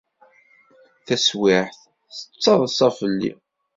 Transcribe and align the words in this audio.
Taswiεt, 1.05 1.75
tettaḍsa 2.15 2.87
fell-i. 2.97 3.31